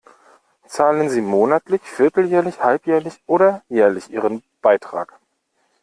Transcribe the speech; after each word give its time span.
Zahlen 0.67 1.11
sie 1.11 1.21
monatlich, 1.21 1.83
vierteljährlich, 1.83 2.59
halbjährlich 2.63 3.21
oder 3.27 3.61
jährlich 3.69 4.09
ihren 4.09 4.41
Beitrag? 4.63 5.13